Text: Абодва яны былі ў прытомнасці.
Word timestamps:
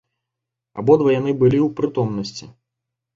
Абодва 0.83 1.09
яны 1.15 1.31
былі 1.43 1.59
ў 1.65 1.67
прытомнасці. 1.81 2.49